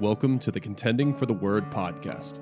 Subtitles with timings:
[0.00, 2.40] Welcome to the Contending for the Word podcast,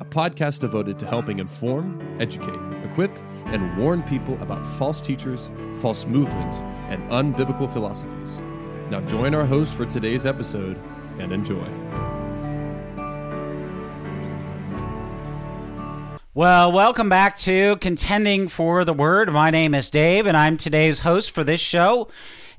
[0.00, 3.14] a podcast devoted to helping inform, educate, equip,
[3.48, 5.50] and warn people about false teachers,
[5.82, 8.40] false movements, and unbiblical philosophies.
[8.88, 10.80] Now, join our host for today's episode
[11.18, 11.68] and enjoy.
[16.32, 19.30] Well, welcome back to Contending for the Word.
[19.30, 22.08] My name is Dave, and I'm today's host for this show.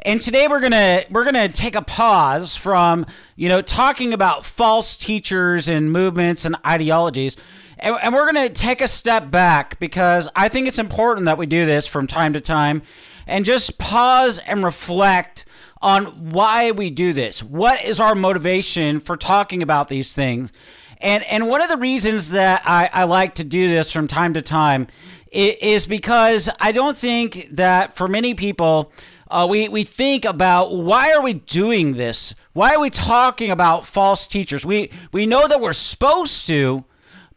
[0.06, 3.06] And today we're gonna we're gonna take a pause from
[3.38, 7.38] you know talking about false teachers and movements and ideologies,
[7.80, 11.46] and, and we're gonna take a step back because I think it's important that we
[11.46, 12.82] do this from time to time,
[13.28, 15.46] and just pause and reflect
[15.82, 17.42] on why we do this.
[17.42, 20.52] What is our motivation for talking about these things?
[21.00, 24.34] And and one of the reasons that I, I like to do this from time
[24.34, 24.88] to time
[25.32, 28.92] is because I don't think that for many people
[29.30, 32.36] uh, we, we think about why are we doing this?
[32.54, 34.66] Why are we talking about false teachers?
[34.66, 36.86] We we know that we're supposed to,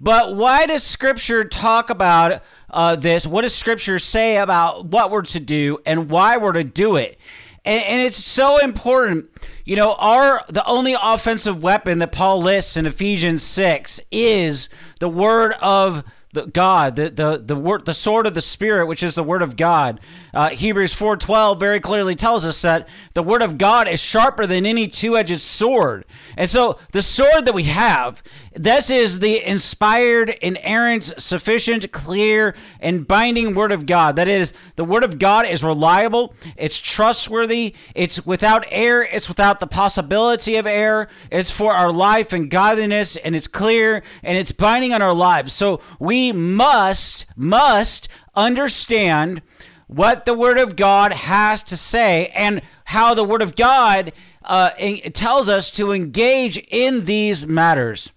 [0.01, 3.27] but why does Scripture talk about uh, this?
[3.27, 7.19] What does Scripture say about what we're to do and why we're to do it?
[7.65, 9.31] And, and it's so important.
[9.65, 14.69] You know, our the only offensive weapon that Paul lists in Ephesians six is
[15.01, 16.05] the word of
[16.37, 19.43] the God, the the the word, the sword of the Spirit, which is the word
[19.43, 19.99] of God.
[20.33, 24.47] Uh, Hebrews four twelve very clearly tells us that the word of God is sharper
[24.47, 26.05] than any two edged sword.
[26.37, 28.23] And so the sword that we have,
[28.57, 34.17] this is the inspired, inerrant, sufficient, clear, and binding word of God.
[34.17, 39.61] That is, the word of God is reliable, it's trustworthy, it's without error, it's without
[39.61, 44.53] the possibility of error, it's for our life and godliness, and it's clear and it's
[44.53, 45.53] binding on our lives.
[45.53, 49.43] So we must, must understand
[49.87, 54.13] what the Word of God has to say and how the Word of God
[54.45, 54.71] uh,
[55.13, 58.13] tells us to engage in these matters.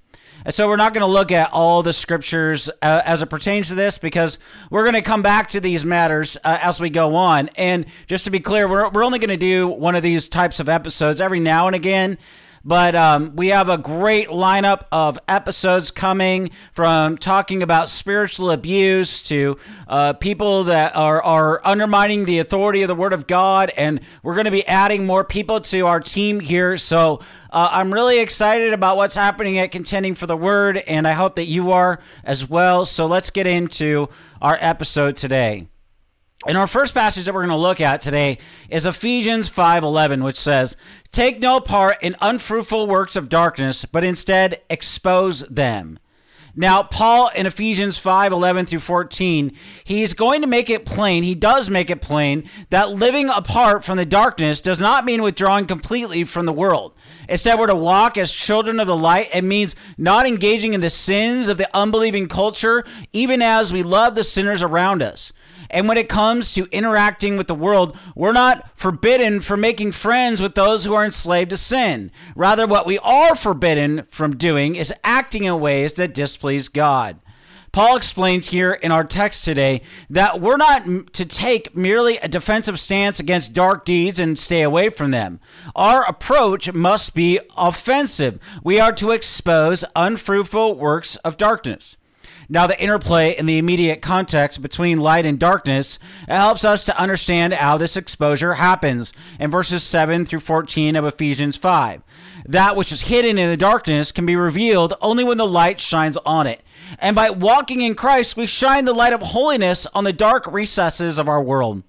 [0.46, 3.68] And so we're not going to look at all the scriptures uh, as it pertains
[3.70, 4.40] to this because
[4.70, 7.50] we're going to come back to these matters uh, as we go on.
[7.56, 10.60] And just to be clear, we're, we're only going to do one of these types
[10.60, 12.18] of episodes every now and again.
[12.64, 19.22] But um, we have a great lineup of episodes coming from talking about spiritual abuse
[19.24, 23.72] to uh, people that are, are undermining the authority of the Word of God.
[23.78, 26.78] And we're going to be adding more people to our team here.
[26.78, 27.22] So
[27.52, 31.36] uh, I'm really excited about what's happening at Contending for the Word, and I hope
[31.38, 32.86] that you are as well.
[32.86, 34.10] So let's get into
[34.42, 35.68] our episode today.
[36.48, 38.38] And our first passage that we're going to look at today
[38.70, 40.78] is Ephesians 5:11 which says,
[41.12, 46.00] "Take no part in unfruitful works of darkness, but instead expose them."
[46.56, 49.52] Now, Paul in Ephesians 5 11 through 14,
[49.84, 53.98] he's going to make it plain, he does make it plain, that living apart from
[53.98, 56.94] the darkness does not mean withdrawing completely from the world.
[57.28, 59.30] Instead, we're to walk as children of the light.
[59.34, 62.84] It means not engaging in the sins of the unbelieving culture,
[63.14, 65.32] even as we love the sinners around us.
[65.70, 70.42] And when it comes to interacting with the world, we're not forbidden from making friends
[70.42, 72.12] with those who are enslaved to sin.
[72.36, 77.20] Rather, what we are forbidden from doing is acting in ways that displease God.
[77.72, 82.80] Paul explains here in our text today that we're not to take merely a defensive
[82.80, 85.40] stance against dark deeds and stay away from them.
[85.76, 88.40] Our approach must be offensive.
[88.64, 91.96] We are to expose unfruitful works of darkness.
[92.52, 97.54] Now, the interplay in the immediate context between light and darkness helps us to understand
[97.54, 102.02] how this exposure happens in verses 7 through 14 of Ephesians 5.
[102.48, 106.18] That which is hidden in the darkness can be revealed only when the light shines
[106.26, 106.64] on it.
[106.98, 111.20] And by walking in Christ, we shine the light of holiness on the dark recesses
[111.20, 111.84] of our world.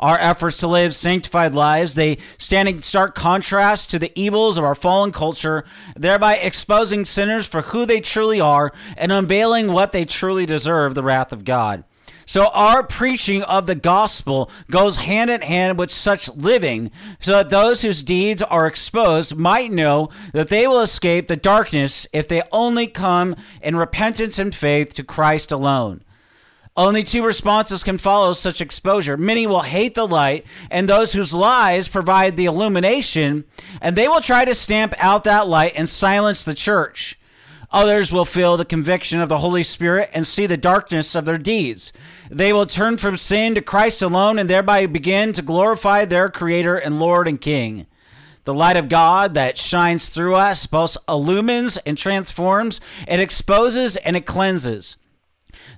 [0.00, 4.64] Our efforts to live sanctified lives, they stand in stark contrast to the evils of
[4.64, 5.64] our fallen culture,
[5.96, 11.02] thereby exposing sinners for who they truly are and unveiling what they truly deserve the
[11.02, 11.84] wrath of God.
[12.28, 17.48] So our preaching of the gospel goes hand in hand with such living, so that
[17.48, 22.42] those whose deeds are exposed might know that they will escape the darkness if they
[22.52, 26.02] only come in repentance and faith to Christ alone.
[26.78, 29.16] Only two responses can follow such exposure.
[29.16, 33.42] Many will hate the light, and those whose lies provide the illumination,
[33.82, 37.18] and they will try to stamp out that light and silence the church.
[37.72, 41.36] Others will feel the conviction of the Holy Spirit and see the darkness of their
[41.36, 41.92] deeds.
[42.30, 46.76] They will turn from sin to Christ alone and thereby begin to glorify their Creator
[46.76, 47.86] and Lord and King.
[48.44, 54.16] The light of God that shines through us both illumines and transforms, it exposes and
[54.16, 54.96] it cleanses.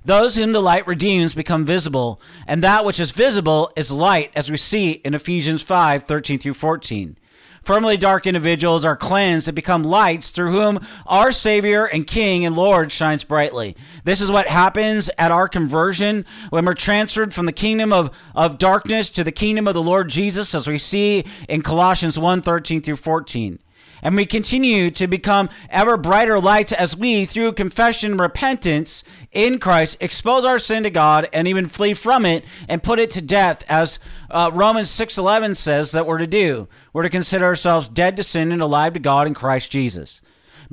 [0.03, 4.49] Those whom the light redeems become visible, and that which is visible is light, as
[4.49, 7.17] we see in Ephesians 5 13 through 14.
[7.63, 12.55] Formerly dark individuals are cleansed and become lights through whom our Savior and King and
[12.55, 13.75] Lord shines brightly.
[14.03, 18.57] This is what happens at our conversion when we're transferred from the kingdom of, of
[18.57, 22.81] darkness to the kingdom of the Lord Jesus, as we see in Colossians 1 13
[22.81, 23.59] through 14.
[24.01, 29.59] And we continue to become ever brighter lights as we, through confession and repentance in
[29.59, 33.21] Christ, expose our sin to God and even flee from it and put it to
[33.21, 33.99] death, as
[34.29, 36.67] uh, Romans 6.11 says that we're to do.
[36.93, 40.21] We're to consider ourselves dead to sin and alive to God in Christ Jesus.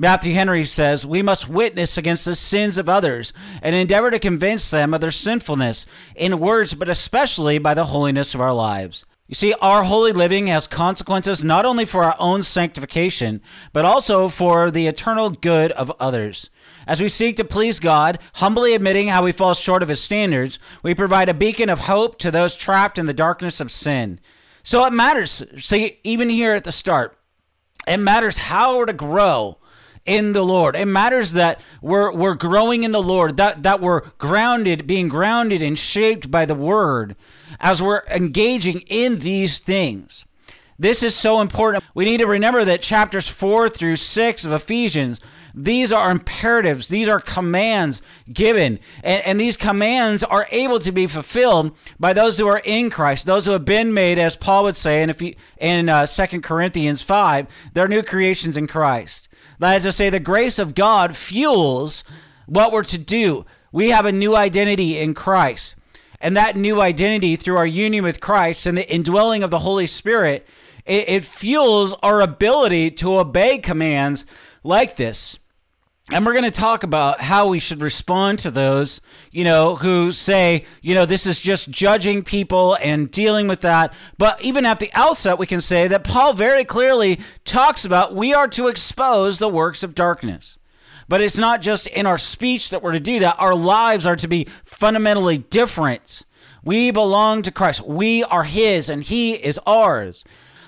[0.01, 4.71] Matthew Henry says, We must witness against the sins of others and endeavor to convince
[4.71, 5.85] them of their sinfulness
[6.15, 9.05] in words, but especially by the holiness of our lives.
[9.29, 13.43] You see, our holy living has consequences not only for our own sanctification,
[13.73, 16.49] but also for the eternal good of others.
[16.87, 20.57] As we seek to please God, humbly admitting how we fall short of His standards,
[20.81, 24.19] we provide a beacon of hope to those trapped in the darkness of sin.
[24.63, 25.43] So it matters.
[25.57, 27.15] See, even here at the start,
[27.87, 29.58] it matters how we're to grow
[30.09, 30.75] in the Lord.
[30.75, 35.61] It matters that we're we're growing in the Lord, that that we're grounded, being grounded
[35.61, 37.15] and shaped by the word
[37.59, 40.25] as we're engaging in these things.
[40.79, 41.83] This is so important.
[41.93, 45.19] We need to remember that chapters 4 through 6 of Ephesians,
[45.53, 48.01] these are imperatives, these are commands
[48.31, 48.79] given.
[49.03, 53.25] And, and these commands are able to be fulfilled by those who are in Christ,
[53.25, 55.21] those who have been made, as Paul would say in, if
[55.57, 59.28] in uh, 2 Corinthians 5, they're new creations in Christ.
[59.59, 62.03] That is to say, the grace of God fuels
[62.45, 63.45] what we're to do.
[63.71, 65.75] We have a new identity in Christ.
[66.21, 69.87] And that new identity through our union with Christ and the indwelling of the Holy
[69.87, 70.47] Spirit,
[70.85, 74.25] it, it fuels our ability to obey commands
[74.63, 75.39] like this.
[76.11, 78.99] And we're going to talk about how we should respond to those,
[79.31, 83.93] you know, who say, you know, this is just judging people and dealing with that.
[84.17, 88.33] But even at the outset, we can say that Paul very clearly talks about we
[88.33, 90.57] are to expose the works of darkness.
[91.07, 93.35] But it's not just in our speech that we're to do that.
[93.37, 96.25] Our lives are to be fundamentally different.
[96.63, 97.85] We belong to Christ.
[97.85, 100.23] We are his and he is ours.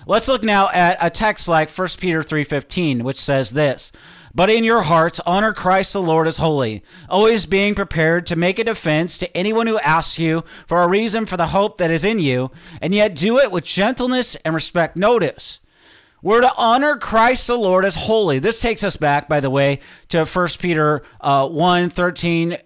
[0.05, 3.91] Let's look now at a text like 1 Peter 3:15 which says this:
[4.33, 8.59] "But in your hearts honor Christ the Lord as holy, always being prepared to make
[8.59, 12.05] a defense to anyone who asks you for a reason for the hope that is
[12.05, 12.51] in you,
[12.81, 15.59] and yet do it with gentleness and respect." Notice
[16.23, 18.37] we're to honor Christ the Lord as holy.
[18.37, 19.79] This takes us back, by the way,
[20.09, 22.57] to 1 Peter uh, 1 13,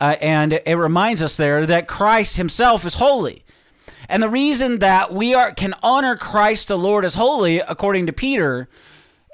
[0.00, 3.44] uh, and it reminds us there that Christ himself is holy.
[4.08, 8.12] And the reason that we are can honor Christ the Lord as holy, according to
[8.12, 8.68] Peter,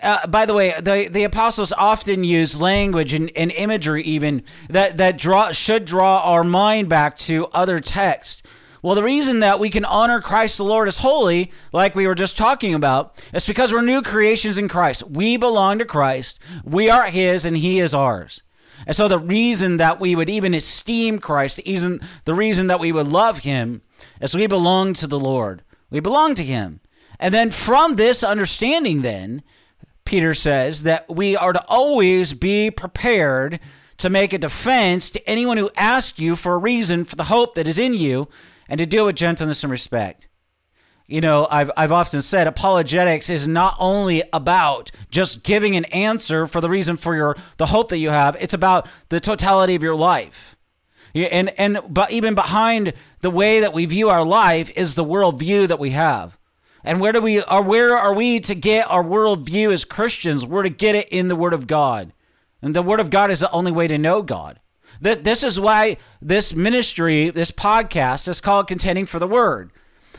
[0.03, 4.97] uh, by the way, the, the apostles often use language and, and imagery even that,
[4.99, 8.43] that draw should draw our mind back to other texts.
[8.81, 12.15] Well, the reason that we can honor Christ the Lord as holy, like we were
[12.15, 15.03] just talking about, is because we're new creations in Christ.
[15.09, 16.39] We belong to Christ.
[16.65, 18.43] We are His and He is ours.
[18.87, 22.93] And so the reason that we would even esteem Christ, even the reason that we
[22.93, 23.83] would love Him,
[24.21, 25.65] is we belong to the Lord.
[25.91, 26.81] We belong to Him.
[27.19, 29.43] And then from this understanding, then,
[30.09, 33.61] Peter says that we are to always be prepared
[33.99, 37.55] to make a defense to anyone who asks you for a reason for the hope
[37.55, 38.27] that is in you
[38.71, 40.27] and to deal with gentleness and respect.
[41.07, 46.47] You know, I've, I've often said apologetics is not only about just giving an answer
[46.47, 49.83] for the reason for your the hope that you have, it's about the totality of
[49.83, 50.57] your life.
[51.15, 55.69] And and but even behind the way that we view our life is the worldview
[55.69, 56.38] that we have.
[56.85, 60.47] And where do we are where are we to get our worldview as Christians?
[60.47, 62.13] We're to get it in the Word of God.
[62.63, 64.61] And the Word of God is the only way to know God.
[65.01, 69.71] This is why this ministry, this podcast, is called Contending for the Word.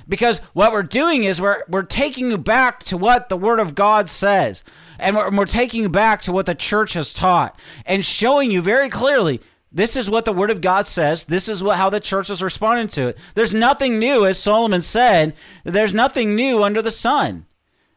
[0.07, 3.75] Because what we're doing is we're, we're taking you back to what the Word of
[3.75, 4.63] God says.
[4.97, 8.61] And we're, we're taking you back to what the church has taught and showing you
[8.61, 11.25] very clearly this is what the Word of God says.
[11.25, 13.17] This is what, how the church is responding to it.
[13.35, 17.45] There's nothing new, as Solomon said, there's nothing new under the sun.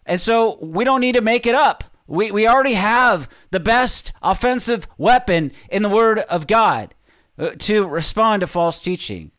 [0.05, 1.85] And so we don't need to make it up.
[2.07, 6.95] We, we already have the best offensive weapon in the Word of God
[7.39, 9.31] uh, to respond to false teaching.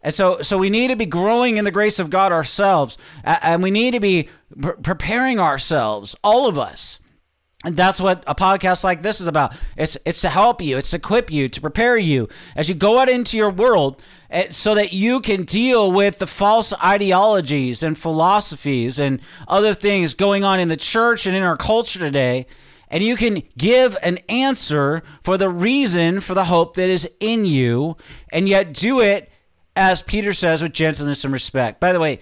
[0.00, 3.62] And so, so we need to be growing in the grace of God ourselves, and
[3.62, 4.28] we need to be
[4.82, 7.00] preparing ourselves, all of us,
[7.64, 9.54] and that's what a podcast like this is about.
[9.76, 13.00] It's it's to help you, it's to equip you, to prepare you as you go
[13.00, 14.02] out into your world
[14.50, 20.44] so that you can deal with the false ideologies and philosophies and other things going
[20.44, 22.46] on in the church and in our culture today
[22.88, 27.44] and you can give an answer for the reason for the hope that is in
[27.44, 27.96] you,
[28.30, 29.32] and yet do it,
[29.74, 31.80] as Peter says, with gentleness and respect.
[31.80, 32.20] By the way,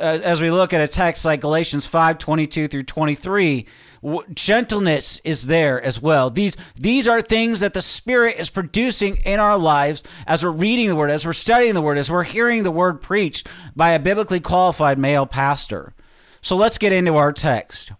[0.00, 3.66] uh, as we look at a text like Galatians 5 22 through 23,
[4.02, 6.30] w- gentleness is there as well.
[6.30, 10.88] These, these are things that the Spirit is producing in our lives as we're reading
[10.88, 13.98] the Word, as we're studying the Word, as we're hearing the Word preached by a
[13.98, 15.94] biblically qualified male pastor.
[16.40, 17.92] So let's get into our text.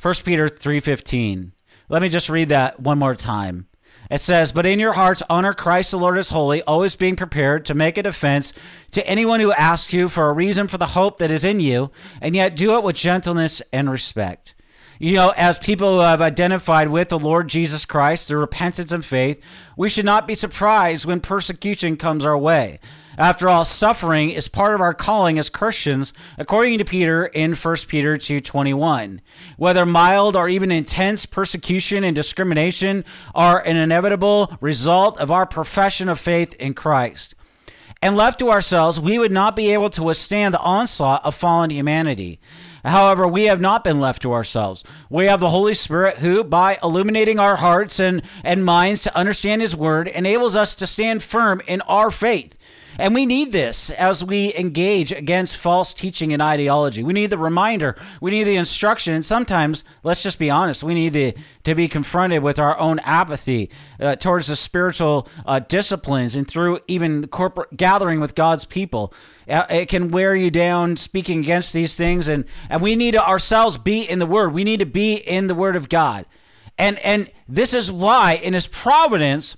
[0.00, 1.52] 1 Peter 3:15.
[1.88, 3.67] Let me just read that one more time.
[4.10, 7.64] It says, But in your hearts honor Christ the Lord as holy, always being prepared
[7.66, 8.52] to make a defense
[8.92, 11.90] to anyone who asks you for a reason for the hope that is in you,
[12.20, 14.54] and yet do it with gentleness and respect.
[14.98, 19.04] You know, as people who have identified with the Lord Jesus Christ through repentance and
[19.04, 19.42] faith,
[19.76, 22.80] we should not be surprised when persecution comes our way.
[23.18, 27.88] After all, suffering is part of our calling as Christians, according to Peter in 1
[27.88, 29.20] Peter 2:21.
[29.56, 36.08] Whether mild or even intense persecution and discrimination are an inevitable result of our profession
[36.08, 37.34] of faith in Christ.
[38.00, 41.70] And left to ourselves, we would not be able to withstand the onslaught of fallen
[41.70, 42.38] humanity.
[42.84, 44.84] However, we have not been left to ourselves.
[45.10, 49.62] We have the Holy Spirit who, by illuminating our hearts and, and minds to understand
[49.62, 52.54] His Word, enables us to stand firm in our faith.
[52.98, 57.04] And we need this as we engage against false teaching and ideology.
[57.04, 60.94] We need the reminder, we need the instruction, and sometimes, let's just be honest, we
[60.94, 66.34] need the, to be confronted with our own apathy uh, towards the spiritual uh, disciplines
[66.34, 69.14] and through even corporate gathering with God's people.
[69.48, 73.24] Uh, it can wear you down speaking against these things, and, and we need to
[73.24, 74.52] ourselves be in the Word.
[74.52, 76.26] We need to be in the Word of God.
[76.76, 79.56] And, and this is why, in His providence,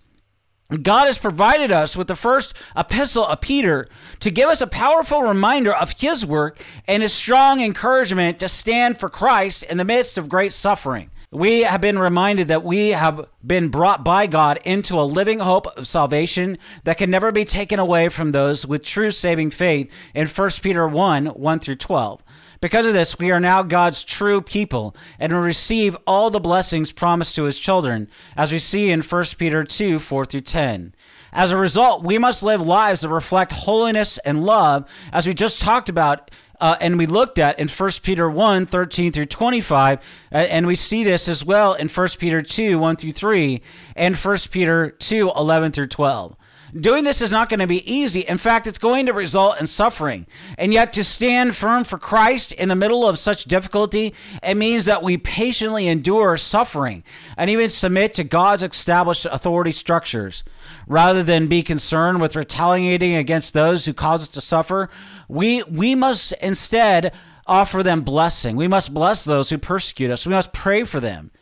[0.76, 3.88] God has provided us with the first epistle of Peter
[4.20, 8.98] to give us a powerful reminder of his work and his strong encouragement to stand
[8.98, 11.10] for Christ in the midst of great suffering.
[11.32, 15.68] We have been reminded that we have been brought by God into a living hope
[15.76, 20.26] of salvation that can never be taken away from those with true saving faith in
[20.26, 22.20] 1 Peter 1 1 through 12.
[22.60, 26.92] Because of this, we are now God's true people and will receive all the blessings
[26.92, 30.94] promised to his children, as we see in 1 Peter 2 4 through 10.
[31.32, 35.60] As a result, we must live lives that reflect holiness and love, as we just
[35.60, 39.98] talked about uh, and we looked at in 1 Peter 1 13 through 25.
[40.30, 43.62] Uh, and we see this as well in 1 Peter 2 1 through 3
[43.96, 46.36] and 1 Peter 2 11 through 12.
[46.78, 48.20] Doing this is not going to be easy.
[48.20, 50.26] In fact, it's going to result in suffering.
[50.56, 54.84] And yet, to stand firm for Christ in the middle of such difficulty, it means
[54.84, 57.02] that we patiently endure suffering
[57.36, 60.44] and even submit to God's established authority structures.
[60.86, 64.88] Rather than be concerned with retaliating against those who cause us to suffer,
[65.28, 67.12] we, we must instead
[67.46, 68.54] offer them blessing.
[68.54, 70.24] We must bless those who persecute us.
[70.24, 71.32] We must pray for them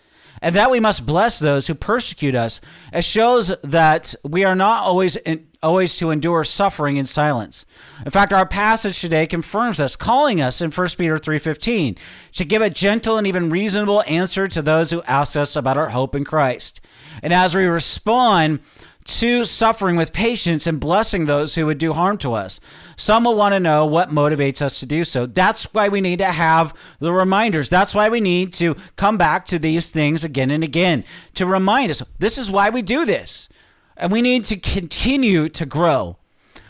[0.40, 2.60] and that we must bless those who persecute us.
[2.92, 7.66] It shows that we are not always in, always to endure suffering in silence.
[8.04, 11.96] In fact, our passage today confirms this, calling us in 1 Peter 3:15
[12.34, 15.90] to give a gentle and even reasonable answer to those who ask us about our
[15.90, 16.80] hope in Christ.
[17.22, 18.60] And as we respond
[19.08, 22.60] to suffering with patience and blessing those who would do harm to us.
[22.96, 25.24] Some will want to know what motivates us to do so.
[25.24, 27.70] That's why we need to have the reminders.
[27.70, 31.90] That's why we need to come back to these things again and again to remind
[31.90, 33.48] us this is why we do this.
[33.96, 36.18] And we need to continue to grow.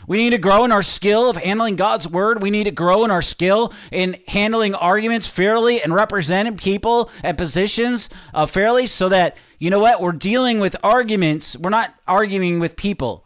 [0.09, 2.41] We need to grow in our skill of handling God's word.
[2.41, 7.37] We need to grow in our skill in handling arguments fairly and representing people and
[7.37, 11.55] positions uh, fairly so that, you know what, we're dealing with arguments.
[11.55, 13.23] We're not arguing with people.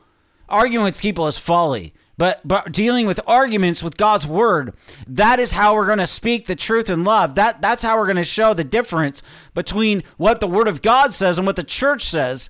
[0.50, 1.94] Arguing with people is folly.
[2.18, 4.74] But, but dealing with arguments with God's word,
[5.08, 7.36] that is how we're going to speak the truth in love.
[7.36, 9.24] That, that's how we're going to show the difference
[9.54, 12.50] between what the word of God says and what the church says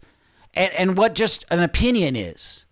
[0.55, 2.65] and, and what just an opinion is.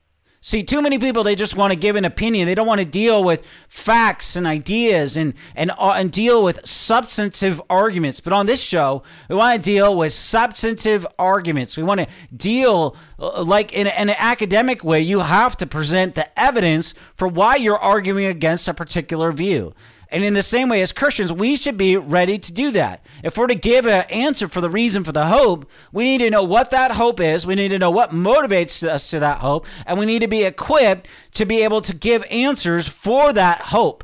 [0.43, 2.48] See, too many people they just want to give an opinion.
[2.48, 6.67] They don't want to deal with facts and ideas and and uh, and deal with
[6.67, 8.19] substantive arguments.
[8.19, 11.77] But on this show, we want to deal with substantive arguments.
[11.77, 15.01] We want to deal uh, like in, in an academic way.
[15.01, 19.75] You have to present the evidence for why you're arguing against a particular view.
[20.11, 23.05] And in the same way as Christians, we should be ready to do that.
[23.23, 26.29] If we're to give an answer for the reason for the hope, we need to
[26.29, 27.47] know what that hope is.
[27.47, 29.65] We need to know what motivates us to that hope.
[29.85, 34.03] And we need to be equipped to be able to give answers for that hope.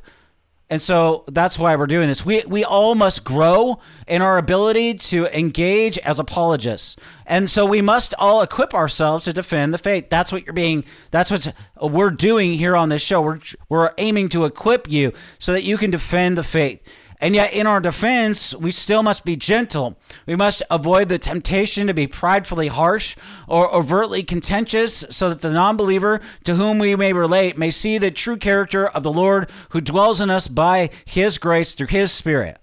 [0.69, 2.25] And so that's why we're doing this.
[2.25, 6.97] We, we all must grow in our ability to engage as apologists.
[7.25, 10.09] And so we must all equip ourselves to defend the faith.
[10.09, 13.21] That's what you're being, that's what we're doing here on this show.
[13.21, 16.81] We're, we're aiming to equip you so that you can defend the faith.
[17.19, 19.97] And yet, in our defense, we still must be gentle.
[20.27, 23.15] We must avoid the temptation to be pridefully harsh
[23.47, 27.97] or overtly contentious, so that the non believer to whom we may relate may see
[27.97, 32.11] the true character of the Lord who dwells in us by his grace through his
[32.11, 32.59] Spirit.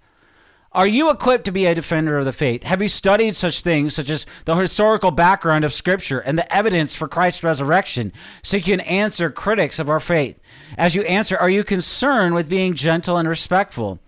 [0.70, 2.64] Are you equipped to be a defender of the faith?
[2.64, 6.96] Have you studied such things such as the historical background of Scripture and the evidence
[6.96, 10.40] for Christ's resurrection so you can answer critics of our faith?
[10.76, 14.00] As you answer, are you concerned with being gentle and respectful?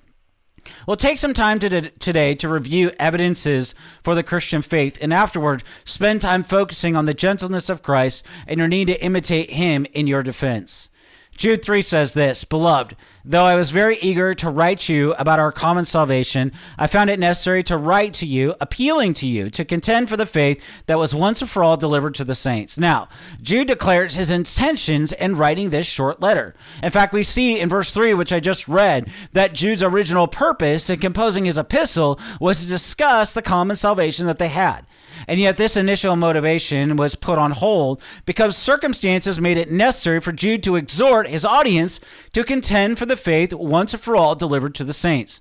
[0.86, 5.62] We'll take some time to, today to review evidences for the Christian faith and afterward
[5.84, 10.06] spend time focusing on the gentleness of Christ and your need to imitate him in
[10.06, 10.88] your defense.
[11.36, 15.52] Jude 3 says this Beloved, though I was very eager to write you about our
[15.52, 20.08] common salvation, I found it necessary to write to you, appealing to you to contend
[20.08, 22.78] for the faith that was once and for all delivered to the saints.
[22.78, 23.08] Now,
[23.42, 26.54] Jude declares his intentions in writing this short letter.
[26.82, 30.88] In fact, we see in verse 3, which I just read, that Jude's original purpose
[30.88, 34.86] in composing his epistle was to discuss the common salvation that they had.
[35.28, 40.32] And yet, this initial motivation was put on hold because circumstances made it necessary for
[40.32, 42.00] Jude to exhort his audience
[42.32, 45.40] to contend for the faith once and for all delivered to the saints.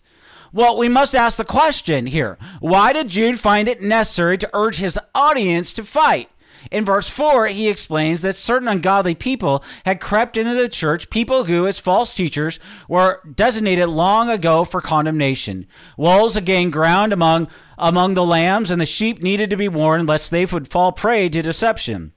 [0.53, 4.77] Well, we must ask the question here why did Jude find it necessary to urge
[4.77, 6.29] his audience to fight?
[6.71, 11.45] In verse 4, he explains that certain ungodly people had crept into the church, people
[11.45, 15.67] who, as false teachers, were designated long ago for condemnation.
[15.97, 20.07] Wolves had gained ground among, among the lambs, and the sheep needed to be warned
[20.07, 22.13] lest they would fall prey to deception.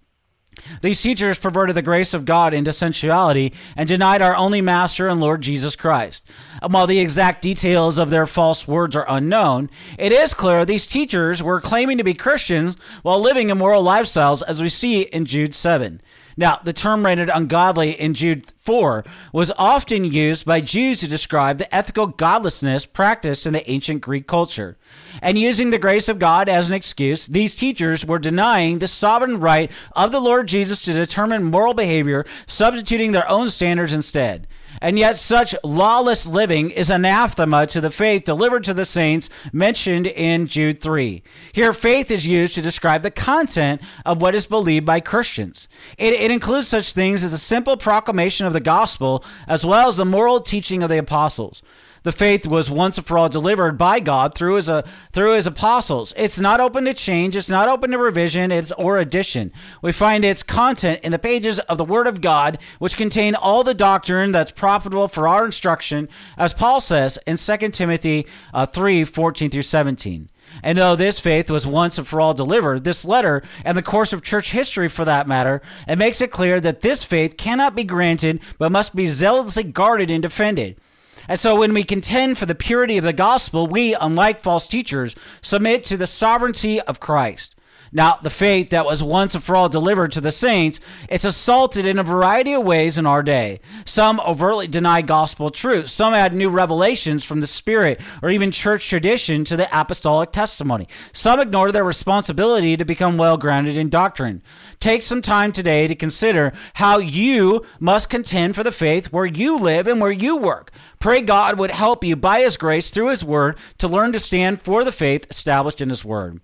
[0.82, 5.20] These teachers perverted the grace of God into sensuality and denied our only Master and
[5.20, 6.24] Lord Jesus Christ.
[6.62, 10.86] And while the exact details of their false words are unknown, it is clear these
[10.86, 15.54] teachers were claiming to be Christians while living immoral lifestyles, as we see in Jude
[15.54, 16.00] 7.
[16.38, 21.58] Now, the term rendered ungodly in Jude 4 was often used by Jews to describe
[21.58, 24.76] the ethical godlessness practiced in the ancient Greek culture.
[25.20, 29.40] And using the grace of God as an excuse, these teachers were denying the sovereign
[29.40, 34.46] right of the Lord Jesus to determine moral behavior, substituting their own standards instead.
[34.80, 40.06] And yet, such lawless living is anathema to the faith delivered to the saints mentioned
[40.06, 41.22] in Jude 3.
[41.52, 45.68] Here, faith is used to describe the content of what is believed by Christians.
[45.96, 49.96] It, it includes such things as a simple proclamation of the gospel, as well as
[49.96, 51.62] the moral teaching of the apostles
[52.02, 54.82] the faith was once and for all delivered by God through his uh,
[55.12, 56.12] through his apostles.
[56.16, 57.36] It's not open to change.
[57.36, 58.50] It's not open to revision.
[58.52, 59.52] It's or addition.
[59.82, 63.64] We find its content in the pages of the Word of God, which contain all
[63.64, 69.04] the doctrine that's profitable for our instruction, as Paul says in 2 Timothy uh, 3
[69.04, 70.30] 14 through 17.
[70.62, 74.12] And though this faith was once and for all delivered, this letter, and the course
[74.12, 77.84] of church history for that matter, it makes it clear that this faith cannot be
[77.84, 80.80] granted but must be zealously guarded and defended.
[81.28, 85.14] And so when we contend for the purity of the gospel, we, unlike false teachers,
[85.42, 87.54] submit to the sovereignty of Christ.
[87.92, 91.86] Now, the faith that was once and for all delivered to the saints, it's assaulted
[91.86, 93.60] in a variety of ways in our day.
[93.84, 95.88] Some overtly deny gospel truth.
[95.88, 100.88] Some add new revelations from the Spirit or even church tradition to the apostolic testimony.
[101.12, 104.42] Some ignore their responsibility to become well grounded in doctrine.
[104.80, 109.58] Take some time today to consider how you must contend for the faith where you
[109.58, 110.70] live and where you work.
[110.98, 114.60] Pray God would help you by His grace through His Word to learn to stand
[114.60, 116.40] for the faith established in His Word.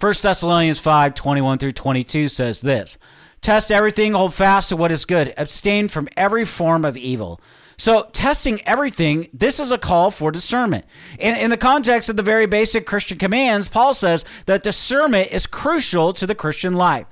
[0.00, 2.96] 1 Thessalonians 5 21 through 22 says this
[3.42, 7.38] Test everything, hold fast to what is good, abstain from every form of evil.
[7.76, 10.86] So, testing everything, this is a call for discernment.
[11.18, 15.46] In, in, the context of the very basic Christian commands, Paul says that discernment is
[15.46, 17.06] crucial to the Christian life.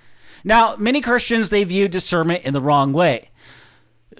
[0.44, 3.30] Now, many Christians, they view discernment in the wrong way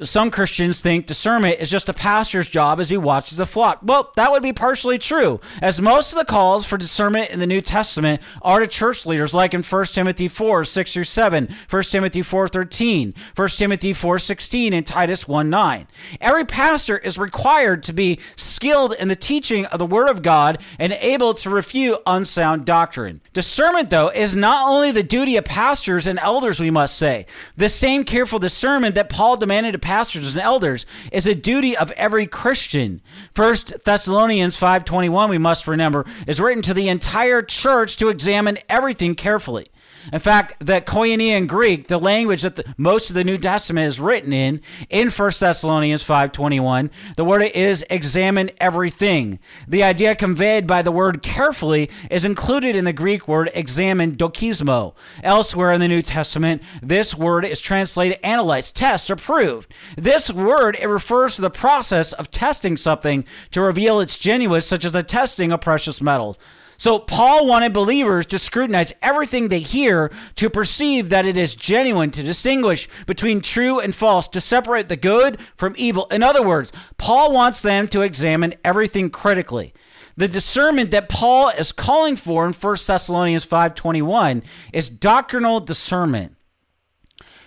[0.03, 3.81] some Christians think discernment is just a pastor's job as he watches the flock.
[3.83, 7.47] Well, that would be partially true, as most of the calls for discernment in the
[7.47, 11.83] New Testament are to church leaders, like in 1 Timothy 4 6 through 7, 1
[11.85, 15.87] Timothy 4 13, 1 Timothy 4 16, and Titus 1 9.
[16.21, 20.59] Every pastor is required to be skilled in the teaching of the Word of God
[20.79, 23.21] and able to refute unsound doctrine.
[23.33, 27.27] Discernment, though, is not only the duty of pastors and elders, we must say.
[27.57, 31.91] The same careful discernment that Paul demanded to pastors and elders is a duty of
[31.93, 33.01] every Christian.
[33.35, 39.15] First Thessalonians 5:21 we must remember is written to the entire church to examine everything
[39.15, 39.69] carefully.
[40.13, 44.01] In fact, the Koinonia Greek, the language that the, most of the New Testament is
[44.01, 49.39] written in, in 1 Thessalonians 5.21, the word is examine everything.
[49.67, 54.95] The idea conveyed by the word carefully is included in the Greek word examine dokimazo.
[55.23, 59.69] Elsewhere in the New Testament, this word is translated analyze, test, or prove.
[59.97, 64.85] This word, it refers to the process of testing something to reveal its genuineness, such
[64.85, 66.39] as the testing of precious metals.
[66.79, 72.13] So Paul wanted believers to scrutinize everything they hear to perceive that it is genuine,
[72.13, 76.07] to distinguish between true and false, to separate the good from evil.
[76.07, 79.75] In other words, Paul wants them to examine everything critically.
[80.17, 86.37] The discernment that Paul is calling for in 1 Thessalonians 5:21 is doctrinal discernment.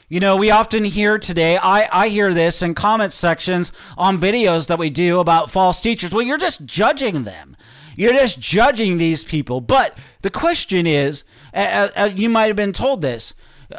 [0.10, 4.68] You know, we often hear today, I, I hear this in comment sections on videos
[4.68, 6.12] that we do about false teachers.
[6.12, 7.56] Well, you're just judging them.
[7.96, 9.62] You're just judging these people.
[9.62, 11.24] But the question is,
[11.54, 13.34] uh, uh, you might have been told this.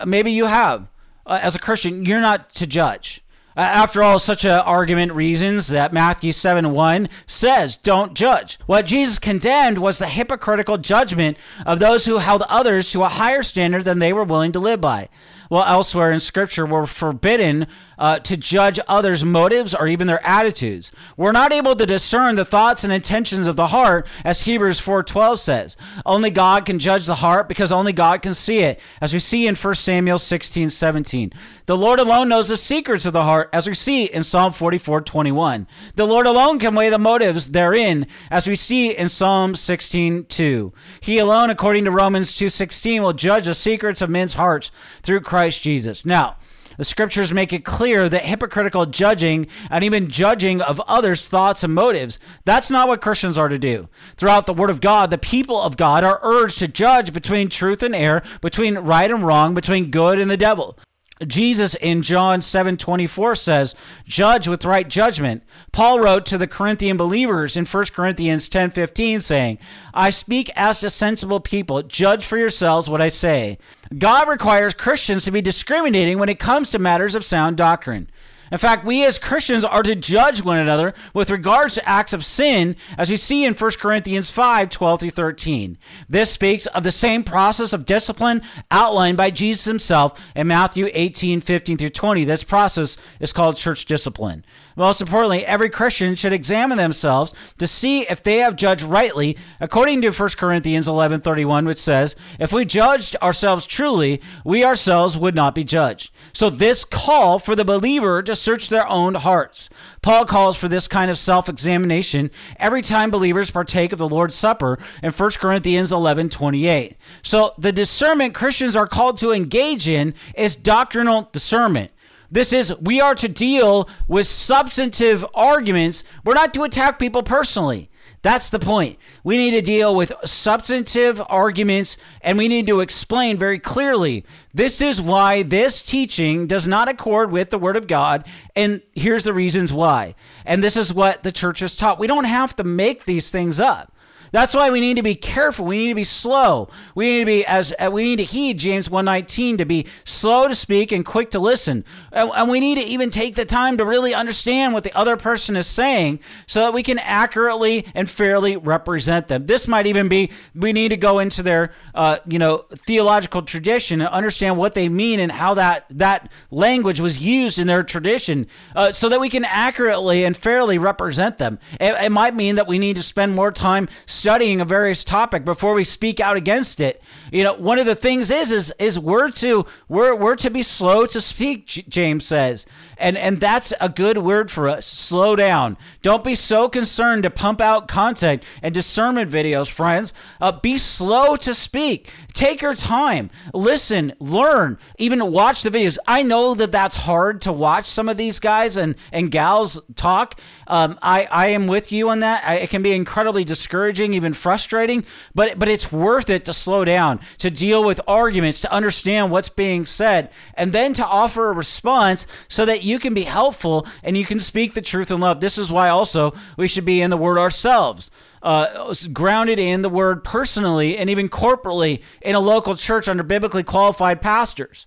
[0.06, 0.88] Maybe you have.
[1.24, 3.22] Uh, as a Christian, you're not to judge.
[3.56, 8.58] Uh, after all, such an argument reasons that Matthew 7 1 says, Don't judge.
[8.66, 13.42] What Jesus condemned was the hypocritical judgment of those who held others to a higher
[13.42, 15.08] standard than they were willing to live by
[15.52, 17.66] well, elsewhere in Scripture, we're forbidden
[17.98, 20.90] uh, to judge others' motives or even their attitudes.
[21.14, 25.38] We're not able to discern the thoughts and intentions of the heart, as Hebrews 4:12
[25.38, 25.76] says.
[26.06, 29.46] Only God can judge the heart because only God can see it, as we see
[29.46, 31.34] in 1 Samuel 16:17.
[31.66, 35.66] The Lord alone knows the secrets of the heart, as we see in Psalm 44:21.
[35.96, 40.72] The Lord alone can weigh the motives therein, as we see in Psalm 16:2.
[41.00, 44.70] He alone, according to Romans 2:16, will judge the secrets of men's hearts
[45.02, 46.06] through Christ Christ Jesus.
[46.06, 46.36] Now,
[46.76, 51.74] the scriptures make it clear that hypocritical judging and even judging of others' thoughts and
[51.74, 53.88] motives, that's not what Christians are to do.
[54.16, 57.82] Throughout the Word of God, the people of God are urged to judge between truth
[57.82, 60.78] and error, between right and wrong, between good and the devil.
[61.26, 63.74] Jesus in John 7:24 says,
[64.06, 69.58] "Judge with right judgment." Paul wrote to the Corinthian believers in 1 Corinthians 10:15 saying,
[69.94, 73.58] "I speak as to sensible people, judge for yourselves what I say."
[73.96, 78.08] God requires Christians to be discriminating when it comes to matters of sound doctrine.
[78.52, 82.22] In fact, we as Christians are to judge one another with regards to acts of
[82.22, 85.78] sin, as we see in 1 Corinthians 5 12 through 13.
[86.06, 91.40] This speaks of the same process of discipline outlined by Jesus himself in Matthew 18
[91.40, 92.24] 15 through 20.
[92.24, 94.44] This process is called church discipline.
[94.76, 100.02] Most importantly, every Christian should examine themselves to see if they have judged rightly, according
[100.02, 105.34] to 1 Corinthians 11 31, which says, If we judged ourselves truly, we ourselves would
[105.34, 106.10] not be judged.
[106.34, 109.70] So, this call for the believer to search their own hearts.
[110.02, 114.34] Paul calls for this kind of self examination every time believers partake of the Lord's
[114.34, 116.96] Supper in 1 Corinthians 11 28.
[117.22, 121.90] So the discernment Christians are called to engage in is doctrinal discernment.
[122.30, 126.02] This is, we are to deal with substantive arguments.
[126.24, 127.90] We're not to attack people personally.
[128.22, 128.98] That's the point.
[129.24, 134.80] We need to deal with substantive arguments and we need to explain very clearly this
[134.80, 138.24] is why this teaching does not accord with the Word of God.
[138.54, 140.14] And here's the reasons why.
[140.46, 141.98] And this is what the church has taught.
[141.98, 143.92] We don't have to make these things up.
[144.32, 145.66] That's why we need to be careful.
[145.66, 146.70] We need to be slow.
[146.94, 150.48] We need to be as uh, we need to heed James 119 to be slow
[150.48, 151.84] to speak and quick to listen.
[152.10, 155.54] And we need to even take the time to really understand what the other person
[155.54, 159.44] is saying so that we can accurately and fairly represent them.
[159.44, 164.00] This might even be we need to go into their uh, you know theological tradition
[164.00, 168.46] and understand what they mean and how that that language was used in their tradition
[168.74, 171.58] uh, so that we can accurately and fairly represent them.
[171.78, 173.88] It, it might mean that we need to spend more time
[174.22, 177.02] studying a various topic before we speak out against it.
[177.32, 180.62] You know, one of the things is is is we're to we're we're to be
[180.62, 181.66] slow to speak.
[181.88, 182.64] James says,
[182.98, 184.86] and and that's a good word for us.
[184.86, 185.76] Slow down.
[186.02, 190.12] Don't be so concerned to pump out content and discernment videos, friends.
[190.40, 192.08] Uh, be slow to speak.
[192.32, 193.28] Take your time.
[193.52, 195.98] Listen, learn, even watch the videos.
[196.06, 200.38] I know that that's hard to watch some of these guys and and gals talk.
[200.68, 202.44] Um, I I am with you on that.
[202.46, 206.84] I, it can be incredibly discouraging even frustrating, but but it's worth it to slow
[206.84, 211.54] down, to deal with arguments, to understand what's being said, and then to offer a
[211.54, 215.40] response so that you can be helpful and you can speak the truth in love.
[215.40, 218.10] This is why also we should be in the word ourselves.
[218.42, 223.62] Uh, grounded in the word personally and even corporately in a local church under biblically
[223.62, 224.84] qualified pastors.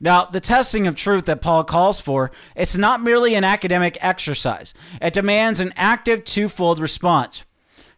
[0.00, 4.74] Now, the testing of truth that Paul calls for, it's not merely an academic exercise.
[5.00, 7.44] It demands an active twofold response.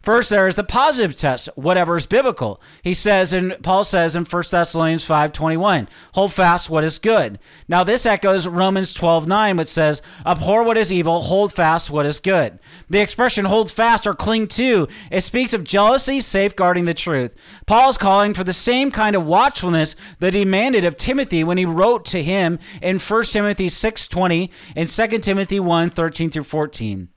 [0.07, 2.61] First, there is the positive test, whatever is biblical.
[2.85, 7.41] He says, and Paul says in 1 Thessalonians 5.21, hold fast what is good.
[7.67, 12.21] Now, this echoes Romans 12.9, which says, abhor what is evil, hold fast what is
[12.21, 12.61] good.
[12.89, 17.35] The expression hold fast or cling to, it speaks of jealousy safeguarding the truth.
[17.67, 21.59] Paul is calling for the same kind of watchfulness that he demanded of Timothy when
[21.59, 27.09] he wrote to him in 1 Timothy 6.20 and 2 Timothy 1.13 through 14.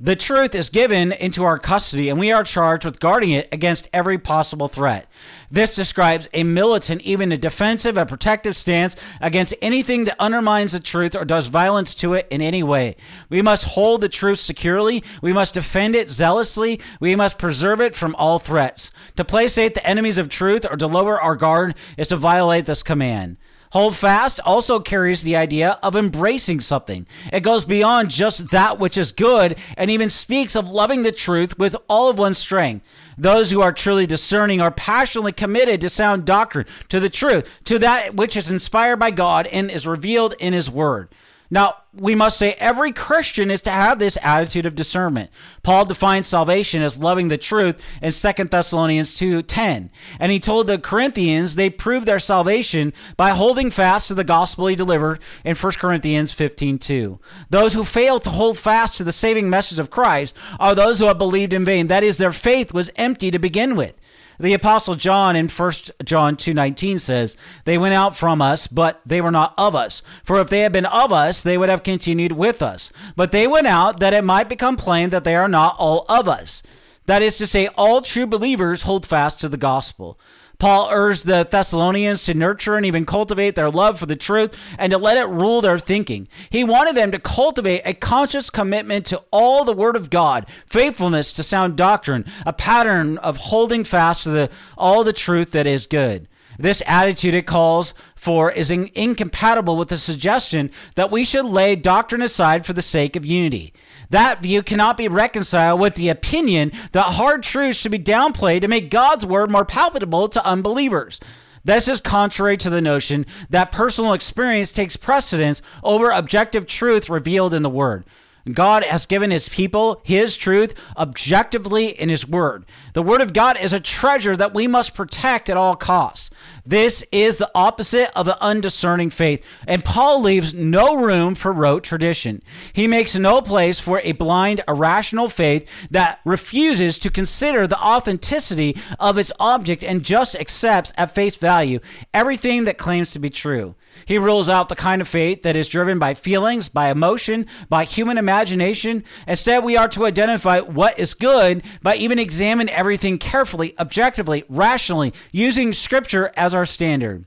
[0.00, 3.88] The truth is given into our custody, and we are charged with guarding it against
[3.92, 5.08] every possible threat.
[5.50, 10.80] This describes a militant, even a defensive, a protective stance against anything that undermines the
[10.80, 12.96] truth or does violence to it in any way.
[13.28, 15.02] We must hold the truth securely.
[15.22, 16.80] We must defend it zealously.
[17.00, 18.90] We must preserve it from all threats.
[19.16, 22.82] To placate the enemies of truth or to lower our guard is to violate this
[22.82, 23.36] command.
[23.72, 27.06] Hold fast also carries the idea of embracing something.
[27.32, 31.58] It goes beyond just that which is good and even speaks of loving the truth
[31.58, 32.86] with all of one's strength.
[33.18, 37.78] Those who are truly discerning are passionately committed to sound doctrine, to the truth, to
[37.80, 41.08] that which is inspired by God and is revealed in His Word.
[41.50, 45.30] Now, we must say every Christian is to have this attitude of discernment.
[45.62, 49.90] Paul defines salvation as loving the truth in 2 Thessalonians 2:10.
[50.20, 54.66] And he told the Corinthians they proved their salvation by holding fast to the gospel
[54.66, 57.18] he delivered in 1 Corinthians 15:2.
[57.48, 61.06] Those who fail to hold fast to the saving message of Christ are those who
[61.06, 61.86] have believed in vain.
[61.86, 63.94] That is their faith was empty to begin with.
[64.40, 69.20] The apostle John in 1 John 2:19 says, "They went out from us, but they
[69.20, 70.02] were not of us.
[70.22, 72.92] For if they had been of us, they would have continued with us.
[73.16, 76.28] But they went out that it might become plain that they are not all of
[76.28, 76.62] us."
[77.06, 80.18] That is to say, all true believers hold fast to the gospel.
[80.58, 84.90] Paul urged the Thessalonians to nurture and even cultivate their love for the truth and
[84.90, 86.26] to let it rule their thinking.
[86.50, 91.32] He wanted them to cultivate a conscious commitment to all the Word of God, faithfulness
[91.34, 95.86] to sound doctrine, a pattern of holding fast to the, all the truth that is
[95.86, 96.26] good.
[96.58, 101.76] This attitude it calls for is in, incompatible with the suggestion that we should lay
[101.76, 103.72] doctrine aside for the sake of unity.
[104.10, 108.68] That view cannot be reconciled with the opinion that hard truths should be downplayed to
[108.68, 111.20] make God's word more palpable to unbelievers.
[111.64, 117.52] This is contrary to the notion that personal experience takes precedence over objective truth revealed
[117.52, 118.04] in the Word.
[118.52, 122.64] God has given his people his truth objectively in his word.
[122.94, 126.30] The word of God is a treasure that we must protect at all costs.
[126.68, 131.82] This is the opposite of an undiscerning faith, and Paul leaves no room for rote
[131.82, 132.42] tradition.
[132.74, 138.76] He makes no place for a blind, irrational faith that refuses to consider the authenticity
[139.00, 141.80] of its object and just accepts at face value
[142.12, 143.74] everything that claims to be true.
[144.04, 147.84] He rules out the kind of faith that is driven by feelings, by emotion, by
[147.84, 149.04] human imagination.
[149.26, 155.14] Instead, we are to identify what is good by even examine everything carefully, objectively, rationally,
[155.32, 157.24] using scripture as our standard.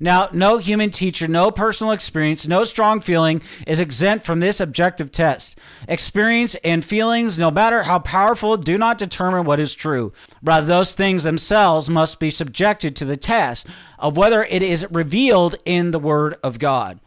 [0.00, 5.12] Now, no human teacher, no personal experience, no strong feeling is exempt from this objective
[5.12, 5.58] test.
[5.86, 10.12] Experience and feelings, no matter how powerful, do not determine what is true.
[10.42, 13.66] Rather, those things themselves must be subjected to the test
[13.98, 16.98] of whether it is revealed in the Word of God.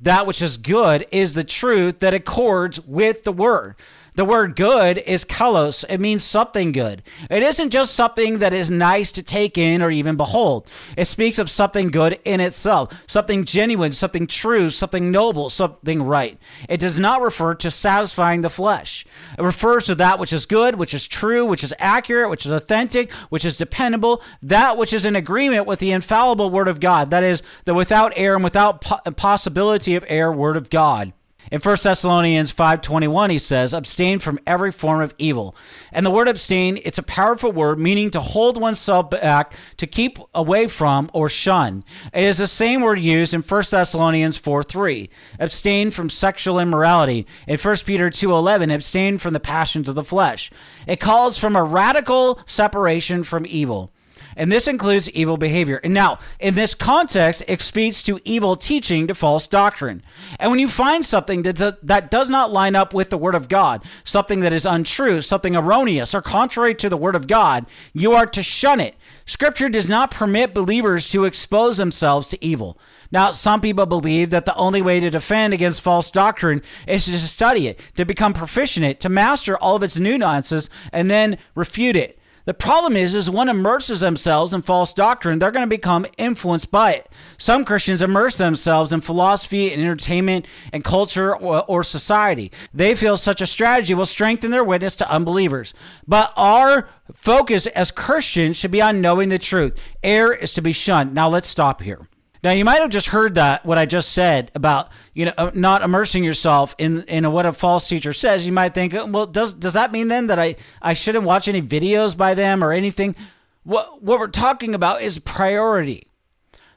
[0.00, 3.74] That which is good is the truth that accords with the Word.
[4.16, 5.84] The word good is kalos.
[5.88, 7.02] It means something good.
[7.28, 10.68] It isn't just something that is nice to take in or even behold.
[10.96, 16.38] It speaks of something good in itself, something genuine, something true, something noble, something right.
[16.68, 19.04] It does not refer to satisfying the flesh.
[19.36, 22.52] It refers to that which is good, which is true, which is accurate, which is
[22.52, 27.10] authentic, which is dependable, that which is in agreement with the infallible word of God.
[27.10, 28.80] That is the without error and without
[29.16, 31.12] possibility of error word of God.
[31.50, 35.54] In 1 Thessalonians 5:21 he says, "Abstain from every form of evil."
[35.92, 40.18] And the word abstain, it's a powerful word meaning to hold oneself back, to keep
[40.34, 41.84] away from or shun.
[42.12, 45.10] It is the same word used in 1 Thessalonians 4:3.
[45.38, 47.26] Abstain from sexual immorality.
[47.46, 50.50] In 1 Peter 2:11, abstain from the passions of the flesh.
[50.86, 53.92] It calls from a radical separation from evil
[54.36, 55.80] and this includes evil behavior.
[55.82, 60.02] And now, in this context, it speaks to evil teaching to false doctrine.
[60.38, 63.48] And when you find something that, that does not line up with the Word of
[63.48, 68.12] God, something that is untrue, something erroneous, or contrary to the Word of God, you
[68.12, 68.94] are to shun it.
[69.26, 72.78] Scripture does not permit believers to expose themselves to evil.
[73.10, 77.18] Now, some people believe that the only way to defend against false doctrine is to
[77.18, 81.38] study it, to become proficient in it, to master all of its nuances, and then
[81.54, 82.18] refute it.
[82.46, 86.70] The problem is, is one immerses themselves in false doctrine, they're going to become influenced
[86.70, 87.10] by it.
[87.38, 92.52] Some Christians immerse themselves in philosophy and entertainment and culture or, or society.
[92.72, 95.72] They feel such a strategy will strengthen their witness to unbelievers.
[96.06, 99.80] But our focus as Christians should be on knowing the truth.
[100.02, 101.14] Error is to be shunned.
[101.14, 102.08] Now let's stop here.
[102.44, 105.82] Now you might have just heard that what I just said about you know not
[105.82, 108.44] immersing yourself in in what a false teacher says.
[108.44, 111.48] You might think, oh, well, does does that mean then that I I shouldn't watch
[111.48, 113.16] any videos by them or anything?
[113.62, 116.06] What what we're talking about is priority.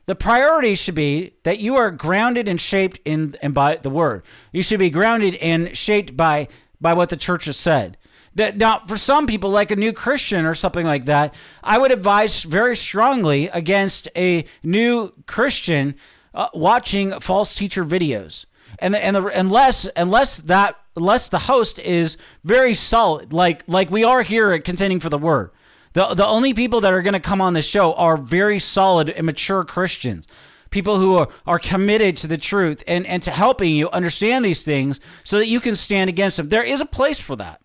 [0.05, 4.23] The priority should be that you are grounded and shaped in and by the word.
[4.53, 6.47] You should be grounded and shaped by
[6.79, 7.97] by what the church has said.
[8.37, 12.43] Now, for some people, like a new Christian or something like that, I would advise
[12.43, 15.95] very strongly against a new Christian
[16.35, 18.45] uh, watching false teacher videos.
[18.79, 23.89] And the, and the, unless unless that unless the host is very solid, like like
[23.89, 25.49] we are here at contending for the word.
[25.93, 29.09] The the only people that are going to come on the show are very solid
[29.09, 30.27] and mature Christians
[30.69, 34.63] people who are, are committed to the truth and, and to helping you understand these
[34.63, 36.49] things so that you can stand against them.
[36.49, 37.61] There is a place for that.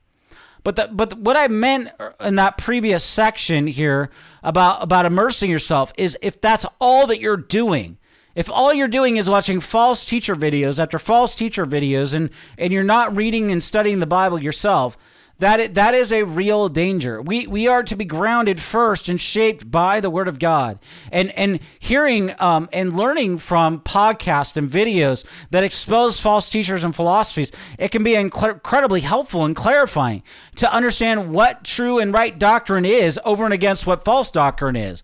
[0.65, 4.11] But the, but what I meant in that previous section here
[4.43, 7.99] about about immersing yourself is if that's all that you're doing,
[8.35, 12.73] if all you're doing is watching false teacher videos after false teacher videos and and
[12.73, 14.97] you're not reading and studying the Bible yourself,
[15.43, 17.21] that that is a real danger.
[17.21, 20.79] We we are to be grounded first and shaped by the Word of God,
[21.11, 26.95] and and hearing um, and learning from podcasts and videos that expose false teachers and
[26.95, 27.51] philosophies.
[27.77, 30.23] It can be incredibly helpful and clarifying
[30.57, 35.03] to understand what true and right doctrine is over and against what false doctrine is.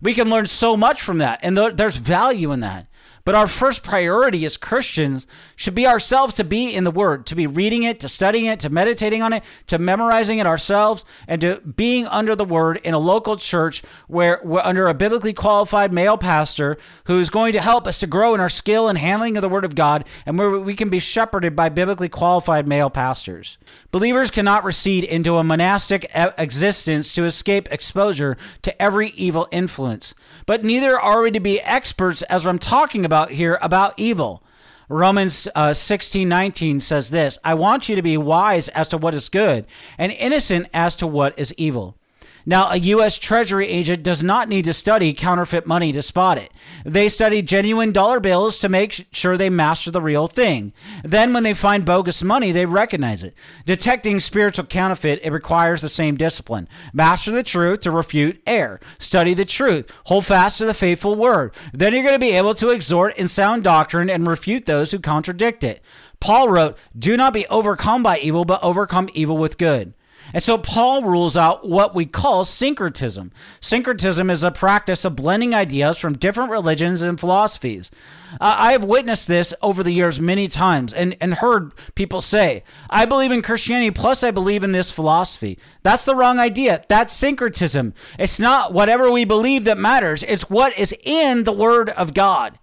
[0.00, 2.86] We can learn so much from that, and there's value in that.
[3.30, 7.36] But our first priority as Christians should be ourselves to be in the Word, to
[7.36, 11.40] be reading it, to studying it, to meditating on it, to memorizing it ourselves, and
[11.42, 15.92] to being under the Word in a local church where we're under a biblically qualified
[15.92, 19.36] male pastor who is going to help us to grow in our skill and handling
[19.36, 22.90] of the Word of God, and where we can be shepherded by biblically qualified male
[22.90, 23.58] pastors.
[23.92, 30.16] Believers cannot recede into a monastic existence to escape exposure to every evil influence.
[30.46, 34.42] But neither are we to be experts, as I'm talking about about here about evil.
[34.88, 39.14] Romans uh, 16 19 says this I want you to be wise as to what
[39.14, 39.66] is good
[39.98, 41.96] and innocent as to what is evil.
[42.46, 43.18] Now, a U.S.
[43.18, 46.52] Treasury agent does not need to study counterfeit money to spot it.
[46.84, 50.72] They study genuine dollar bills to make sure they master the real thing.
[51.04, 53.34] Then, when they find bogus money, they recognize it.
[53.66, 56.68] Detecting spiritual counterfeit, it requires the same discipline.
[56.92, 58.80] Master the truth to refute error.
[58.98, 59.90] Study the truth.
[60.04, 61.54] Hold fast to the faithful word.
[61.72, 64.98] Then you're going to be able to exhort in sound doctrine and refute those who
[64.98, 65.82] contradict it.
[66.20, 69.94] Paul wrote, Do not be overcome by evil, but overcome evil with good.
[70.32, 73.32] And so Paul rules out what we call syncretism.
[73.60, 77.90] Syncretism is a practice of blending ideas from different religions and philosophies.
[78.40, 82.62] Uh, I have witnessed this over the years many times and, and heard people say,
[82.88, 85.58] I believe in Christianity, plus I believe in this philosophy.
[85.82, 86.84] That's the wrong idea.
[86.88, 87.94] That's syncretism.
[88.18, 92.58] It's not whatever we believe that matters, it's what is in the Word of God.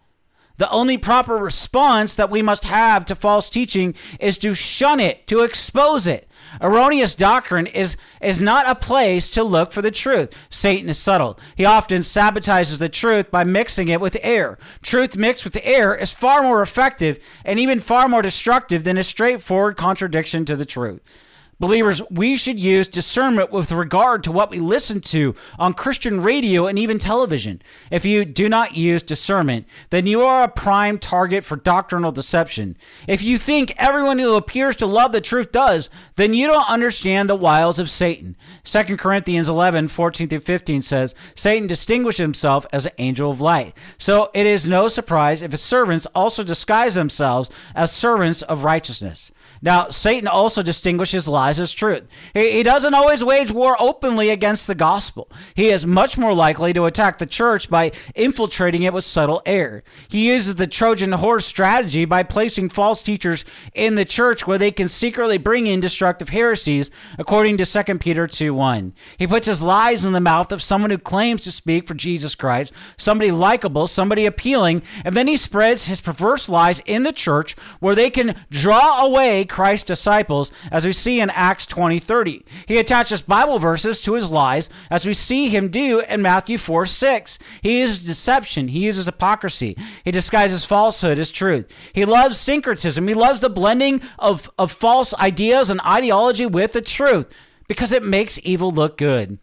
[0.58, 5.27] The only proper response that we must have to false teaching is to shun it,
[5.27, 6.27] to expose it.
[6.62, 10.36] Erroneous doctrine is, is not a place to look for the truth.
[10.49, 11.39] Satan is subtle.
[11.55, 14.57] He often sabotages the truth by mixing it with error.
[14.81, 19.03] Truth mixed with error is far more effective and even far more destructive than a
[19.03, 21.01] straightforward contradiction to the truth.
[21.60, 26.67] Believers, we should use discernment with regard to what we listen to on Christian radio
[26.67, 27.63] and even television.
[27.89, 32.78] If you do not use discernment, then you are a prime target for doctrinal deception.
[33.08, 37.28] If you think everyone who appears to love the truth does, then you don't understand
[37.28, 38.36] the wiles of Satan.
[38.63, 43.76] 2 Corinthians 11, 14 through 15 says, Satan distinguished himself as an angel of light.
[43.98, 49.32] So it is no surprise if his servants also disguise themselves as servants of righteousness.
[49.62, 52.03] Now, Satan also distinguishes lies as truth.
[52.33, 55.29] He, he doesn't always wage war openly against the gospel.
[55.55, 59.83] He is much more likely to attack the church by infiltrating it with subtle error.
[60.10, 64.71] He uses the Trojan horse strategy by placing false teachers in the church where they
[64.71, 68.93] can secretly bring in destructive heresies, according to 2 Peter 2 1.
[69.17, 72.36] He puts his lies in the mouth of someone who claims to speak for Jesus
[72.36, 77.55] Christ, somebody likable, somebody appealing, and then he spreads his perverse lies in the church
[77.79, 82.43] where they can draw away Christ's disciples, as we see in Acts 20 30.
[82.67, 86.86] He attaches Bible verses to his lies, as we see him do in Matthew 4
[86.86, 87.39] 6.
[87.62, 91.71] He uses deception, he uses hypocrisy, he disguises falsehood as truth.
[91.93, 96.82] He loves syncretism, he loves the blending of, of false ideas and ideology with the
[96.82, 97.34] truth
[97.67, 99.39] because it makes evil look good.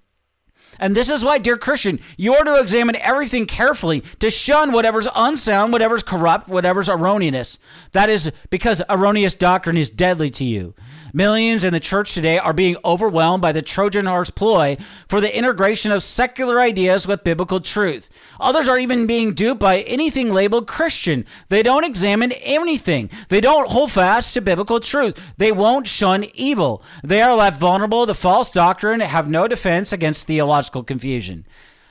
[0.79, 5.09] And this is why, dear Christian, you are to examine everything carefully to shun whatever's
[5.15, 7.59] unsound, whatever's corrupt, whatever's erroneous.
[7.93, 10.75] That is because erroneous doctrine is deadly to you.
[11.17, 14.77] Millions in the church today are being overwhelmed by the Trojan horse ploy
[15.09, 18.11] for the integration of secular ideas with biblical truth.
[18.41, 21.25] Others are even being duped by anything labeled Christian.
[21.51, 23.11] They don't examine anything.
[23.29, 25.17] They don't hold fast to biblical truth.
[25.39, 26.83] They won't shun evil.
[27.05, 31.47] They are left vulnerable to false doctrine and have no defense against theological confusion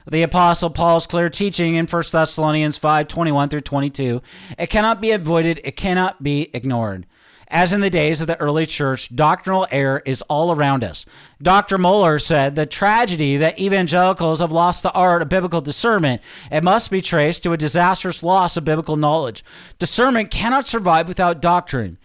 [0.06, 4.22] the apostle paul's clear teaching in 1 thessalonians 5 21 through 22
[4.58, 7.06] it cannot be avoided it cannot be ignored
[7.48, 11.06] as in the days of the early church, doctrinal error is all around us.
[11.42, 11.78] Dr.
[11.78, 16.22] Mohler said the tragedy that evangelicals have lost the art of biblical discernment,
[16.52, 19.44] it must be traced to a disastrous loss of biblical knowledge.
[19.80, 21.98] Discernment cannot survive without doctrine.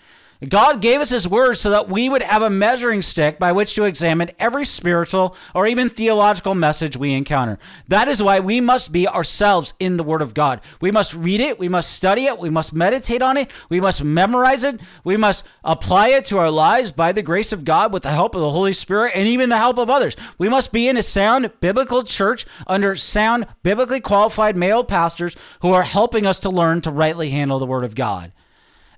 [0.46, 3.74] God gave us His Word so that we would have a measuring stick by which
[3.74, 7.58] to examine every spiritual or even theological message we encounter.
[7.88, 10.60] That is why we must be ourselves in the Word of God.
[10.80, 14.04] We must read it, we must study it, we must meditate on it, we must
[14.04, 18.04] memorize it, we must apply it to our lives by the grace of God with
[18.04, 20.14] the help of the Holy Spirit and even the help of others.
[20.38, 25.72] We must be in a sound biblical church under sound, biblically qualified male pastors who
[25.72, 28.30] are helping us to learn to rightly handle the Word of God.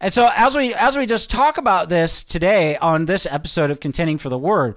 [0.00, 3.80] And so as we as we just talk about this today on this episode of
[3.80, 4.76] Contending for the Word,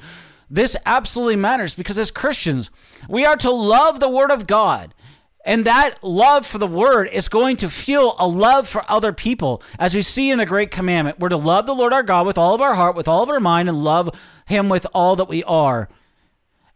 [0.50, 2.70] this absolutely matters because as Christians,
[3.08, 4.94] we are to love the Word of God.
[5.46, 9.62] And that love for the word is going to fuel a love for other people.
[9.78, 12.38] As we see in the great commandment, we're to love the Lord our God with
[12.38, 14.10] all of our heart, with all of our mind, and love
[14.46, 15.90] him with all that we are.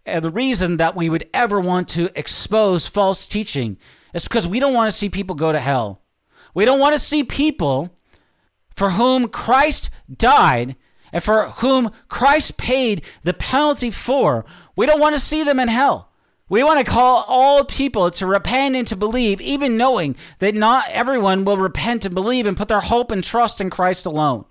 [0.06, 3.78] And the reason that we would ever want to expose false teaching
[4.14, 6.02] is because we don't want to see people go to hell.
[6.54, 7.97] We don't want to see people
[8.78, 10.76] for whom Christ died
[11.12, 15.68] and for whom Christ paid the penalty for, we don't want to see them in
[15.68, 16.12] hell.
[16.48, 20.86] We want to call all people to repent and to believe, even knowing that not
[20.92, 24.46] everyone will repent and believe and put their hope and trust in Christ alone.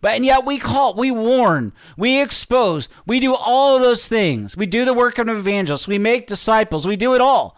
[0.00, 4.56] But and yet we call, we warn, we expose, we do all of those things.
[4.56, 7.56] We do the work of evangelists, we make disciples, we do it all.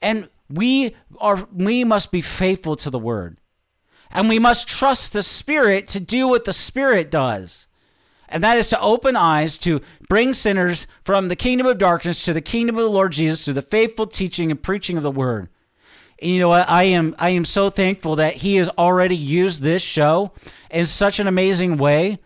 [0.00, 3.36] And we are we must be faithful to the word.
[4.10, 7.66] And we must trust the Spirit to do what the Spirit does.
[8.28, 12.32] And that is to open eyes to bring sinners from the kingdom of darkness to
[12.32, 15.48] the kingdom of the Lord Jesus through the faithful teaching and preaching of the word.
[16.20, 16.68] And you know what?
[16.68, 20.32] I am I am so thankful that he has already used this show
[20.70, 22.18] in such an amazing way.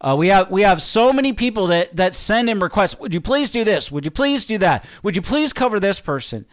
[0.00, 2.98] Uh, we have we have so many people that that send him requests.
[2.98, 3.92] Would you please do this?
[3.92, 4.84] Would you please do that?
[5.02, 6.46] Would you please cover this person?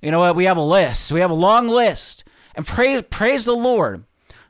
[0.00, 0.36] You know what?
[0.36, 1.10] We have a list.
[1.10, 2.24] We have a long list.
[2.54, 4.04] And praise praise the Lord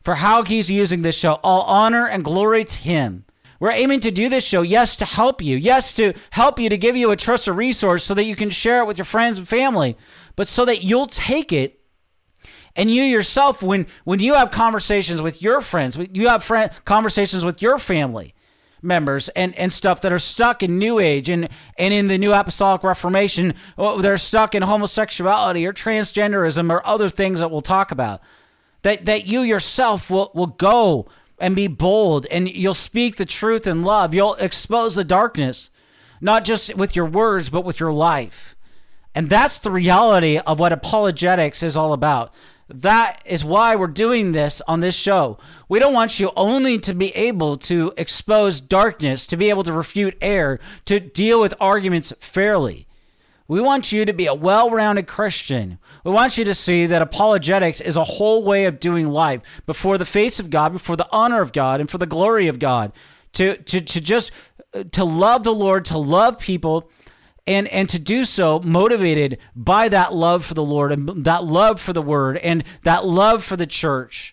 [0.07, 1.41] for how he's using this show.
[1.43, 3.25] All honor and glory to him.
[3.59, 6.79] We're aiming to do this show, yes, to help you, yes, to help you, to
[6.79, 9.49] give you a trusted resource so that you can share it with your friends and
[9.49, 9.97] family,
[10.37, 11.81] but so that you'll take it
[12.77, 17.45] and you yourself, when when you have conversations with your friends, you have friend, conversations
[17.45, 18.33] with your family
[18.81, 22.33] members and, and stuff that are stuck in New Age and, and in the New
[22.33, 27.91] Apostolic Reformation, oh, they're stuck in homosexuality or transgenderism or other things that we'll talk
[27.91, 28.21] about
[28.87, 31.09] that, that you yourself will, will go
[31.41, 34.15] and be bold and you'll speak the truth in love.
[34.15, 35.73] You'll expose the darkness,
[36.21, 38.55] not just with your words, but with your life.
[39.13, 42.33] And that's the reality of what apologetics is all about.
[42.69, 45.37] That is why we're doing this on this show.
[45.69, 49.73] We don't want you only to be able to expose darkness, to be able to
[49.73, 52.87] refute error, to deal with arguments fairly.
[53.49, 55.79] We want you to be a well rounded Christian.
[56.07, 59.99] We want you to see that apologetics is a whole way of doing life before
[59.99, 62.93] the face of God, before the honor of God, and for the glory of God.
[63.33, 64.31] To, to, to just
[64.73, 66.89] uh, to love the Lord, to love people,
[67.45, 71.81] and, and to do so motivated by that love for the Lord and that love
[71.81, 74.33] for the word and that love for the church,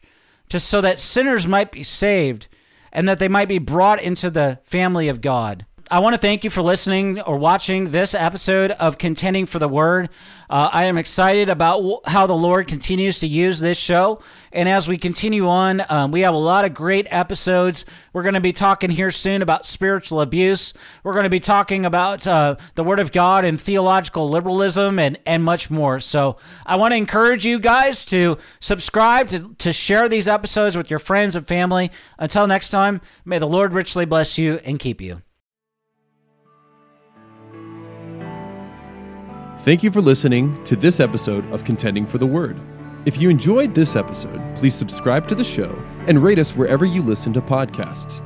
[0.49, 2.49] just so that sinners might be saved
[2.91, 5.65] and that they might be brought into the family of God.
[5.91, 9.67] I want to thank you for listening or watching this episode of Contending for the
[9.67, 10.09] Word.
[10.49, 14.21] Uh, I am excited about w- how the Lord continues to use this show.
[14.53, 17.85] And as we continue on, um, we have a lot of great episodes.
[18.13, 20.73] We're going to be talking here soon about spiritual abuse.
[21.03, 25.19] We're going to be talking about uh, the Word of God and theological liberalism and,
[25.25, 25.99] and much more.
[25.99, 30.89] So I want to encourage you guys to subscribe, to, to share these episodes with
[30.89, 31.91] your friends and family.
[32.17, 35.21] Until next time, may the Lord richly bless you and keep you.
[39.63, 42.59] Thank you for listening to this episode of Contending for the Word.
[43.05, 47.01] If you enjoyed this episode, please subscribe to the show and rate us wherever you
[47.01, 48.21] listen to podcasts.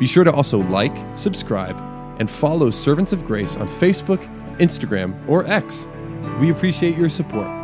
[0.00, 1.78] Be sure to also like, subscribe,
[2.18, 4.26] and follow Servants of Grace on Facebook,
[4.58, 5.86] Instagram, or X.
[6.40, 7.63] We appreciate your support.